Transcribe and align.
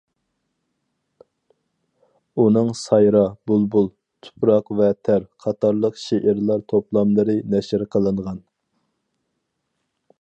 ئۇنىڭ‹‹ 2.43 2.71
سايرا، 2.79 3.21
بۇلبۇل››،‹‹ 3.51 3.85
تۇپراق 4.29 4.73
ۋە 4.81 4.89
تەر›› 5.09 5.29
قاتارلىق 5.45 6.01
شېئىرلار 6.07 6.67
توپلاملىرى 6.75 7.37
نەشر 7.55 7.87
قىلىنغان. 7.97 8.45